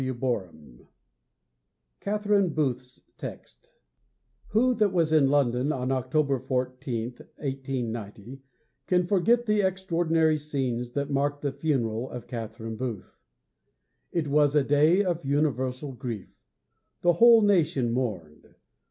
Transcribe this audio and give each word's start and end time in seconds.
XVIII 0.03 0.87
CATHERINE 1.99 2.49
BOOTH'S 2.55 3.03
TEXT 3.19 3.69
I 3.71 3.77
Who 4.47 4.73
that 4.73 4.91
was 4.91 5.13
in 5.13 5.29
London 5.29 5.71
on 5.71 5.91
October 5.91 6.39
14, 6.39 7.09
1890, 7.11 8.41
can 8.87 9.05
forget 9.05 9.45
the 9.45 9.61
extraordinary 9.61 10.39
scenes 10.39 10.93
that 10.93 11.11
marked 11.11 11.43
the 11.43 11.51
funeral 11.51 12.09
of 12.09 12.25
Catherine 12.25 12.77
Booth? 12.77 13.15
It 14.11 14.27
was 14.27 14.55
a 14.55 14.63
day 14.63 15.03
of 15.03 15.23
universal 15.23 15.91
grief. 15.91 16.33
The 17.01 17.13
whole 17.13 17.43
nation 17.43 17.91
mourned. 17.93 18.55